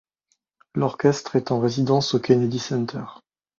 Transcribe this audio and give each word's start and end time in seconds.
L'orchestre 0.73 1.35
est 1.35 1.51
en 1.51 1.59
résidence 1.59 2.15
au 2.15 2.19
Kennedy 2.19 2.57
Center. 2.57 3.03